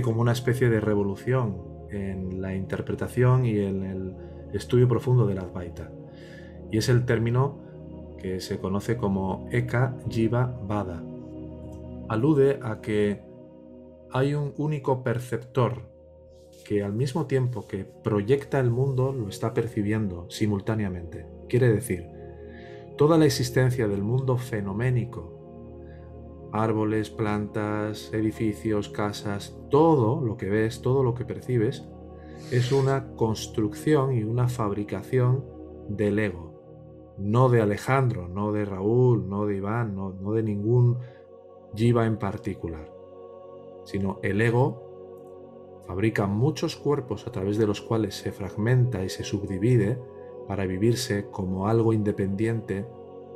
como 0.00 0.22
una 0.22 0.32
especie 0.32 0.70
de 0.70 0.80
revolución 0.80 1.58
en 1.90 2.40
la 2.40 2.54
interpretación 2.54 3.44
y 3.44 3.58
en 3.58 3.84
el 3.84 4.16
estudio 4.54 4.88
profundo 4.88 5.26
del 5.26 5.38
Advaita. 5.38 5.90
Y 6.70 6.78
es 6.78 6.88
el 6.88 7.04
término 7.04 7.60
que 8.18 8.40
se 8.40 8.58
conoce 8.58 8.96
como 8.96 9.48
Eka 9.50 9.98
Jiva 10.08 10.58
Vada. 10.62 11.02
Alude 12.08 12.60
a 12.62 12.80
que 12.80 13.22
hay 14.12 14.34
un 14.34 14.54
único 14.56 15.02
perceptor 15.02 15.90
que 16.64 16.82
al 16.82 16.92
mismo 16.92 17.26
tiempo 17.26 17.66
que 17.66 17.84
proyecta 17.84 18.60
el 18.60 18.70
mundo 18.70 19.12
lo 19.12 19.28
está 19.28 19.52
percibiendo 19.52 20.30
simultáneamente. 20.30 21.26
Quiere 21.48 21.70
decir, 21.72 22.06
toda 22.96 23.18
la 23.18 23.24
existencia 23.24 23.88
del 23.88 24.02
mundo 24.02 24.36
fenoménico, 24.36 25.41
árboles, 26.52 27.10
plantas, 27.10 28.12
edificios, 28.12 28.88
casas, 28.88 29.56
todo 29.70 30.20
lo 30.20 30.36
que 30.36 30.50
ves, 30.50 30.82
todo 30.82 31.02
lo 31.02 31.14
que 31.14 31.24
percibes, 31.24 31.84
es 32.50 32.72
una 32.72 33.12
construcción 33.14 34.12
y 34.12 34.22
una 34.24 34.48
fabricación 34.48 35.44
del 35.88 36.18
ego. 36.18 37.14
No 37.18 37.48
de 37.48 37.60
Alejandro, 37.60 38.28
no 38.28 38.52
de 38.52 38.64
Raúl, 38.64 39.28
no 39.28 39.46
de 39.46 39.56
Iván, 39.56 39.94
no, 39.94 40.32
de 40.32 40.42
ningún 40.42 40.98
jiva 41.74 42.06
en 42.06 42.18
particular, 42.18 42.92
sino 43.84 44.18
el 44.22 44.40
ego 44.40 45.82
fabrica 45.86 46.26
muchos 46.26 46.76
cuerpos 46.76 47.26
a 47.26 47.32
través 47.32 47.58
de 47.58 47.66
los 47.66 47.80
cuales 47.80 48.14
se 48.14 48.32
fragmenta 48.32 49.04
y 49.04 49.08
se 49.08 49.24
subdivide 49.24 49.98
para 50.46 50.66
vivirse 50.66 51.28
como 51.30 51.68
algo 51.68 51.92
independiente 51.92 52.86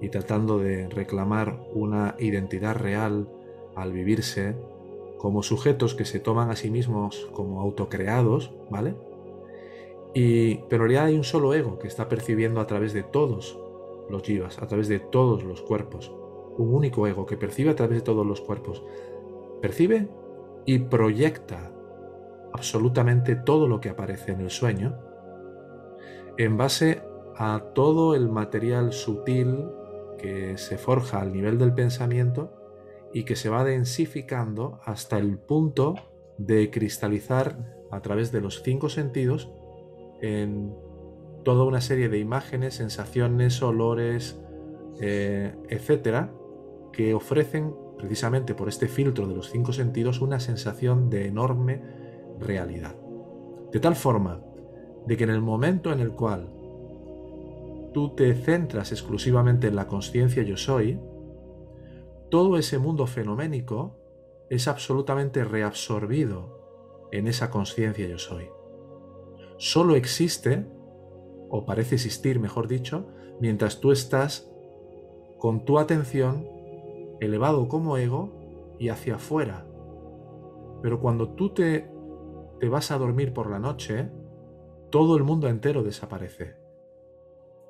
y 0.00 0.08
tratando 0.10 0.58
de 0.58 0.88
reclamar 0.88 1.60
una 1.72 2.14
identidad 2.18 2.76
real 2.76 3.28
al 3.74 3.92
vivirse 3.92 4.56
como 5.18 5.42
sujetos 5.42 5.94
que 5.94 6.04
se 6.04 6.20
toman 6.20 6.50
a 6.50 6.56
sí 6.56 6.70
mismos 6.70 7.28
como 7.32 7.60
autocreados, 7.60 8.52
¿vale? 8.70 8.94
Y, 10.14 10.56
pero 10.68 10.84
en 10.84 10.90
realidad 10.90 11.06
hay 11.06 11.16
un 11.16 11.24
solo 11.24 11.54
ego 11.54 11.78
que 11.78 11.88
está 11.88 12.08
percibiendo 12.08 12.60
a 12.60 12.66
través 12.66 12.92
de 12.92 13.02
todos 13.02 13.58
los 14.08 14.22
jivas, 14.22 14.58
a 14.62 14.66
través 14.66 14.88
de 14.88 15.00
todos 15.00 15.42
los 15.44 15.62
cuerpos. 15.62 16.12
Un 16.56 16.74
único 16.74 17.06
ego 17.06 17.26
que 17.26 17.36
percibe 17.36 17.70
a 17.70 17.76
través 17.76 17.98
de 17.98 18.04
todos 18.04 18.26
los 18.26 18.40
cuerpos. 18.40 18.84
Percibe 19.60 20.08
y 20.64 20.78
proyecta 20.78 21.72
absolutamente 22.52 23.36
todo 23.36 23.68
lo 23.68 23.80
que 23.80 23.90
aparece 23.90 24.32
en 24.32 24.40
el 24.40 24.50
sueño 24.50 24.98
en 26.38 26.56
base 26.56 27.02
a 27.36 27.60
todo 27.74 28.14
el 28.14 28.28
material 28.28 28.92
sutil 28.92 29.66
que 30.18 30.58
se 30.58 30.78
forja 30.78 31.20
al 31.20 31.32
nivel 31.32 31.58
del 31.58 31.72
pensamiento 31.72 32.52
y 33.12 33.24
que 33.24 33.36
se 33.36 33.48
va 33.48 33.64
densificando 33.64 34.80
hasta 34.84 35.18
el 35.18 35.38
punto 35.38 35.94
de 36.36 36.70
cristalizar 36.70 37.58
a 37.90 38.00
través 38.00 38.32
de 38.32 38.40
los 38.40 38.62
cinco 38.62 38.88
sentidos 38.88 39.50
en 40.20 40.74
toda 41.44 41.64
una 41.64 41.80
serie 41.80 42.08
de 42.08 42.18
imágenes, 42.18 42.74
sensaciones, 42.74 43.62
olores, 43.62 44.40
eh, 45.00 45.54
etcétera, 45.68 46.32
que 46.92 47.14
ofrecen 47.14 47.74
precisamente 47.96 48.54
por 48.54 48.68
este 48.68 48.88
filtro 48.88 49.26
de 49.26 49.34
los 49.34 49.50
cinco 49.50 49.72
sentidos 49.72 50.20
una 50.20 50.40
sensación 50.40 51.10
de 51.10 51.26
enorme 51.26 51.82
realidad. 52.38 52.96
De 53.72 53.80
tal 53.80 53.96
forma 53.96 54.42
de 55.06 55.16
que 55.16 55.24
en 55.24 55.30
el 55.30 55.40
momento 55.40 55.92
en 55.92 56.00
el 56.00 56.12
cual 56.12 56.57
tú 57.92 58.14
te 58.14 58.34
centras 58.34 58.92
exclusivamente 58.92 59.68
en 59.68 59.76
la 59.76 59.86
conciencia 59.86 60.42
yo 60.42 60.56
soy, 60.56 61.00
todo 62.30 62.58
ese 62.58 62.78
mundo 62.78 63.06
fenoménico 63.06 63.96
es 64.50 64.68
absolutamente 64.68 65.44
reabsorbido 65.44 67.08
en 67.12 67.26
esa 67.26 67.50
conciencia 67.50 68.06
yo 68.06 68.18
soy. 68.18 68.48
Solo 69.56 69.96
existe, 69.96 70.66
o 71.48 71.64
parece 71.64 71.96
existir, 71.96 72.38
mejor 72.38 72.68
dicho, 72.68 73.08
mientras 73.40 73.80
tú 73.80 73.92
estás 73.92 74.50
con 75.38 75.64
tu 75.64 75.78
atención 75.78 76.46
elevado 77.20 77.68
como 77.68 77.96
ego 77.96 78.76
y 78.78 78.90
hacia 78.90 79.16
afuera. 79.16 79.66
Pero 80.82 81.00
cuando 81.00 81.30
tú 81.30 81.50
te, 81.54 81.90
te 82.60 82.68
vas 82.68 82.90
a 82.90 82.98
dormir 82.98 83.32
por 83.32 83.50
la 83.50 83.58
noche, 83.58 84.10
todo 84.90 85.16
el 85.16 85.24
mundo 85.24 85.48
entero 85.48 85.82
desaparece. 85.82 86.56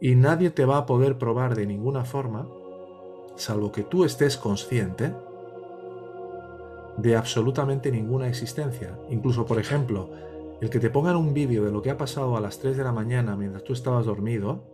Y 0.00 0.14
nadie 0.14 0.50
te 0.50 0.64
va 0.64 0.78
a 0.78 0.86
poder 0.86 1.18
probar 1.18 1.54
de 1.54 1.66
ninguna 1.66 2.04
forma 2.04 2.46
salvo 3.36 3.72
que 3.72 3.82
tú 3.82 4.04
estés 4.04 4.36
consciente 4.36 5.14
de 6.96 7.16
absolutamente 7.16 7.90
ninguna 7.90 8.28
existencia. 8.28 8.98
Incluso, 9.10 9.44
por 9.44 9.58
ejemplo, 9.58 10.10
el 10.60 10.70
que 10.70 10.80
te 10.80 10.90
pongan 10.90 11.16
un 11.16 11.34
vídeo 11.34 11.64
de 11.64 11.70
lo 11.70 11.82
que 11.82 11.90
ha 11.90 11.98
pasado 11.98 12.36
a 12.36 12.40
las 12.40 12.58
3 12.58 12.76
de 12.76 12.84
la 12.84 12.92
mañana 12.92 13.36
mientras 13.36 13.64
tú 13.64 13.72
estabas 13.72 14.06
dormido, 14.06 14.64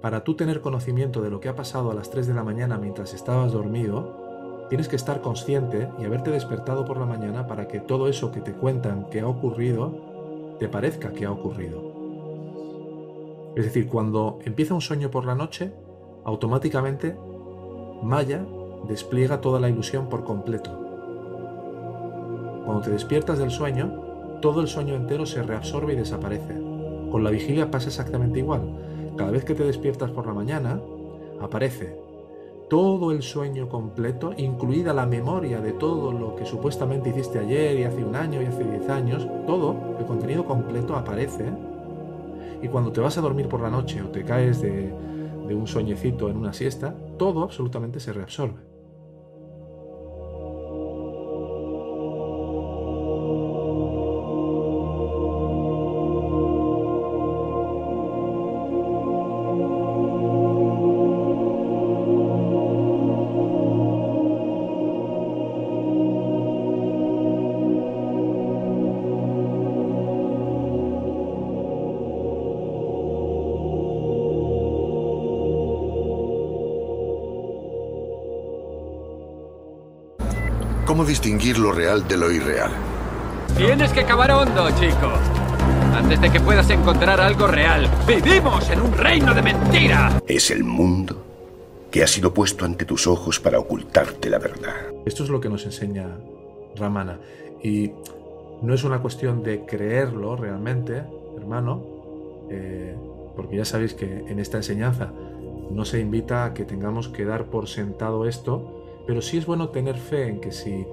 para 0.00 0.22
tú 0.22 0.36
tener 0.36 0.60
conocimiento 0.60 1.20
de 1.22 1.30
lo 1.30 1.40
que 1.40 1.48
ha 1.48 1.56
pasado 1.56 1.90
a 1.90 1.94
las 1.94 2.10
3 2.10 2.28
de 2.28 2.34
la 2.34 2.44
mañana 2.44 2.78
mientras 2.78 3.12
estabas 3.12 3.52
dormido, 3.52 4.66
tienes 4.68 4.88
que 4.88 4.96
estar 4.96 5.20
consciente 5.20 5.88
y 5.98 6.04
haberte 6.04 6.30
despertado 6.30 6.84
por 6.84 6.98
la 6.98 7.06
mañana 7.06 7.46
para 7.46 7.66
que 7.66 7.80
todo 7.80 8.08
eso 8.08 8.30
que 8.30 8.40
te 8.40 8.52
cuentan 8.52 9.08
que 9.10 9.20
ha 9.20 9.28
ocurrido, 9.28 10.56
te 10.60 10.68
parezca 10.68 11.12
que 11.12 11.24
ha 11.24 11.32
ocurrido. 11.32 11.95
Es 13.56 13.64
decir, 13.64 13.88
cuando 13.88 14.38
empieza 14.44 14.74
un 14.74 14.82
sueño 14.82 15.10
por 15.10 15.24
la 15.24 15.34
noche, 15.34 15.72
automáticamente 16.24 17.16
Maya 18.02 18.44
despliega 18.86 19.40
toda 19.40 19.58
la 19.58 19.70
ilusión 19.70 20.10
por 20.10 20.24
completo. 20.24 20.70
Cuando 22.66 22.82
te 22.82 22.90
despiertas 22.90 23.38
del 23.38 23.50
sueño, 23.50 24.38
todo 24.42 24.60
el 24.60 24.68
sueño 24.68 24.94
entero 24.94 25.24
se 25.24 25.42
reabsorbe 25.42 25.94
y 25.94 25.96
desaparece. 25.96 26.54
Con 27.10 27.24
la 27.24 27.30
vigilia 27.30 27.70
pasa 27.70 27.88
exactamente 27.88 28.40
igual. 28.40 29.14
Cada 29.16 29.30
vez 29.30 29.44
que 29.44 29.54
te 29.54 29.64
despiertas 29.64 30.10
por 30.10 30.26
la 30.26 30.34
mañana, 30.34 30.78
aparece 31.40 31.98
todo 32.68 33.10
el 33.12 33.22
sueño 33.22 33.70
completo, 33.70 34.34
incluida 34.36 34.92
la 34.92 35.06
memoria 35.06 35.60
de 35.60 35.72
todo 35.72 36.12
lo 36.12 36.36
que 36.36 36.44
supuestamente 36.44 37.10
hiciste 37.10 37.38
ayer 37.38 37.78
y 37.78 37.84
hace 37.84 38.04
un 38.04 38.16
año 38.16 38.42
y 38.42 38.46
hace 38.46 38.64
diez 38.64 38.88
años, 38.90 39.26
todo, 39.46 39.96
el 39.98 40.04
contenido 40.04 40.44
completo 40.44 40.94
aparece. 40.94 41.44
Y 42.62 42.68
cuando 42.68 42.92
te 42.92 43.00
vas 43.00 43.18
a 43.18 43.20
dormir 43.20 43.48
por 43.48 43.60
la 43.60 43.70
noche 43.70 44.02
o 44.02 44.08
te 44.08 44.24
caes 44.24 44.60
de, 44.60 44.92
un 45.54 45.66
sueñecito 45.66 46.28
en 46.28 46.36
una 46.36 46.52
siesta, 46.52 46.94
todo 47.18 47.44
absolutamente 47.44 48.00
se 48.00 48.12
reabsorbe. 48.12 48.75
¿Cómo 80.86 81.04
distinguir 81.04 81.58
lo 81.58 81.72
real 81.72 82.06
de 82.06 82.16
lo 82.16 82.30
irreal? 82.30 82.70
Tienes 83.56 83.92
que 83.92 84.04
cavar 84.04 84.30
hondo, 84.30 84.70
chico. 84.78 85.14
Antes 85.92 86.20
de 86.20 86.30
que 86.30 86.38
puedas 86.38 86.70
encontrar 86.70 87.20
algo 87.20 87.48
real. 87.48 87.90
¡Vivimos 88.06 88.70
en 88.70 88.80
un 88.80 88.92
reino 88.92 89.34
de 89.34 89.42
mentira! 89.42 90.22
Es 90.28 90.52
el 90.52 90.62
mundo 90.62 91.24
que 91.90 92.04
ha 92.04 92.06
sido 92.06 92.32
puesto 92.32 92.64
ante 92.64 92.84
tus 92.84 93.08
ojos 93.08 93.40
para 93.40 93.58
ocultarte 93.58 94.30
la 94.30 94.38
verdad. 94.38 94.76
Esto 95.04 95.24
es 95.24 95.28
lo 95.28 95.40
que 95.40 95.48
nos 95.48 95.64
enseña 95.64 96.06
Ramana. 96.76 97.18
Y 97.64 97.90
no 98.62 98.72
es 98.72 98.84
una 98.84 99.00
cuestión 99.00 99.42
de 99.42 99.66
creerlo 99.66 100.36
realmente, 100.36 101.02
hermano, 101.36 101.82
eh, 102.48 102.94
porque 103.34 103.56
ya 103.56 103.64
sabéis 103.64 103.94
que 103.94 104.24
en 104.28 104.38
esta 104.38 104.58
enseñanza 104.58 105.12
no 105.68 105.84
se 105.84 105.98
invita 105.98 106.44
a 106.44 106.54
que 106.54 106.64
tengamos 106.64 107.08
que 107.08 107.24
dar 107.24 107.46
por 107.46 107.66
sentado 107.66 108.28
esto 108.28 108.75
pero 109.06 109.22
sí 109.22 109.38
es 109.38 109.46
bueno 109.46 109.70
tener 109.70 109.96
fe 109.96 110.28
en 110.28 110.40
que 110.40 110.52
si 110.52 110.86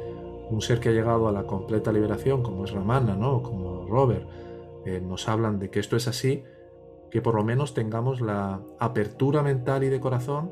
un 0.49 0.61
ser 0.61 0.79
que 0.79 0.89
ha 0.89 0.91
llegado 0.91 1.27
a 1.27 1.31
la 1.31 1.43
completa 1.43 1.91
liberación, 1.91 2.43
como 2.43 2.65
es 2.65 2.71
Ramana, 2.71 3.15
¿no? 3.15 3.41
como 3.41 3.85
Robert, 3.87 4.27
eh, 4.85 5.01
nos 5.01 5.27
hablan 5.27 5.59
de 5.59 5.69
que 5.69 5.79
esto 5.79 5.95
es 5.95 6.07
así, 6.07 6.43
que 7.09 7.21
por 7.21 7.35
lo 7.35 7.43
menos 7.43 7.73
tengamos 7.73 8.21
la 8.21 8.61
apertura 8.79 9.43
mental 9.43 9.83
y 9.83 9.89
de 9.89 9.99
corazón 9.99 10.51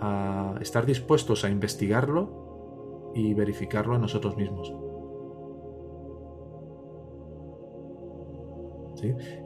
a 0.00 0.54
estar 0.60 0.86
dispuestos 0.86 1.44
a 1.44 1.50
investigarlo 1.50 3.12
y 3.14 3.34
verificarlo 3.34 3.94
en 3.94 4.02
nosotros 4.02 4.36
mismos. 4.36 4.72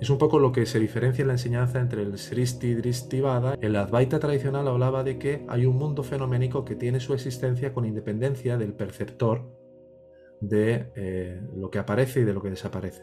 Es 0.00 0.10
un 0.10 0.18
poco 0.18 0.38
lo 0.38 0.52
que 0.52 0.66
se 0.66 0.78
diferencia 0.78 1.22
en 1.22 1.28
la 1.28 1.34
enseñanza 1.34 1.80
entre 1.80 2.02
el 2.02 2.18
Sristi 2.18 2.76
y 3.12 3.20
Vada. 3.20 3.56
El 3.60 3.76
Advaita 3.76 4.18
tradicional 4.18 4.68
hablaba 4.68 5.04
de 5.04 5.18
que 5.18 5.44
hay 5.48 5.66
un 5.66 5.76
mundo 5.76 6.02
fenoménico 6.02 6.64
que 6.64 6.76
tiene 6.76 7.00
su 7.00 7.14
existencia 7.14 7.72
con 7.72 7.84
independencia 7.84 8.56
del 8.56 8.74
perceptor 8.74 9.42
de 10.40 10.90
eh, 10.94 11.40
lo 11.56 11.70
que 11.70 11.78
aparece 11.78 12.20
y 12.20 12.24
de 12.24 12.34
lo 12.34 12.42
que 12.42 12.50
desaparece. 12.50 13.02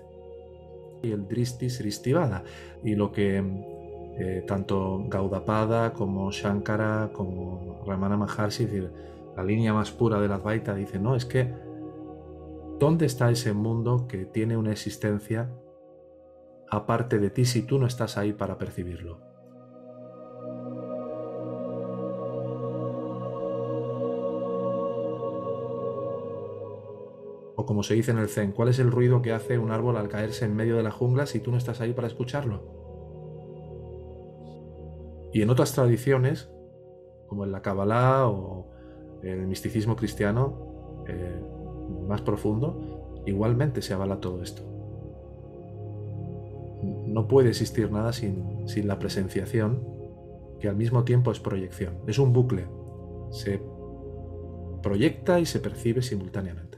Y 1.03 1.11
el 1.11 1.27
Dristi 1.27 1.69
Sristivada, 1.69 2.43
y 2.83 2.95
lo 2.95 3.11
que 3.11 3.43
eh, 4.17 4.43
tanto 4.47 5.03
Gaudapada 5.07 5.93
como 5.93 6.31
Shankara 6.31 7.11
como 7.13 7.83
Ramana 7.85 8.17
Maharshi, 8.17 8.67
la 9.35 9.43
línea 9.43 9.73
más 9.73 9.91
pura 9.91 10.19
de 10.19 10.27
la 10.27 10.35
Advaita, 10.35 10.73
dice, 10.73 10.99
no, 10.99 11.15
es 11.15 11.25
que 11.25 11.53
¿dónde 12.79 13.05
está 13.05 13.29
ese 13.29 13.53
mundo 13.53 14.07
que 14.07 14.25
tiene 14.25 14.55
una 14.55 14.71
existencia 14.71 15.49
aparte 16.75 17.19
de 17.19 17.29
ti 17.29 17.45
si 17.45 17.61
tú 17.61 17.79
no 17.79 17.87
estás 17.87 18.17
ahí 18.17 18.33
para 18.33 18.57
percibirlo? 18.57 19.19
O 27.57 27.65
como 27.65 27.83
se 27.83 27.93
dice 27.93 28.11
en 28.11 28.17
el 28.17 28.27
Zen, 28.27 28.51
¿cuál 28.51 28.69
es 28.69 28.79
el 28.79 28.91
ruido 28.91 29.21
que 29.21 29.31
hace 29.31 29.57
un 29.57 29.71
árbol 29.71 29.97
al 29.97 30.09
caerse 30.09 30.45
en 30.45 30.55
medio 30.55 30.75
de 30.75 30.83
la 30.83 30.91
jungla 30.91 31.25
si 31.25 31.39
tú 31.39 31.51
no 31.51 31.57
estás 31.57 31.81
ahí 31.81 31.93
para 31.93 32.07
escucharlo? 32.07 32.85
Y 35.33 35.41
en 35.41 35.49
otras 35.49 35.73
tradiciones, 35.73 36.49
como 37.27 37.43
en 37.43 37.51
la 37.51 37.61
Kabbalah 37.61 38.27
o 38.27 38.71
el 39.23 39.47
misticismo 39.47 39.95
cristiano 39.95 41.03
eh, 41.07 41.41
más 42.07 42.21
profundo, 42.21 43.21
igualmente 43.25 43.81
se 43.81 43.93
avala 43.93 44.19
todo 44.19 44.41
esto. 44.41 44.74
No 47.15 47.29
puede 47.29 47.47
existir 47.47 47.89
nada 47.93 48.11
sin, 48.11 48.67
sin 48.67 48.89
la 48.89 48.99
presenciación, 48.99 49.81
que 50.59 50.67
al 50.67 50.75
mismo 50.75 51.05
tiempo 51.05 51.31
es 51.31 51.39
proyección. 51.39 51.99
Es 52.07 52.19
un 52.19 52.33
bucle. 52.33 52.67
Se 53.31 53.61
proyecta 54.83 55.39
y 55.39 55.45
se 55.45 55.61
percibe 55.61 56.01
simultáneamente. 56.01 56.74